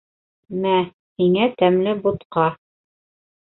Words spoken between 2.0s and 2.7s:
бутҡа!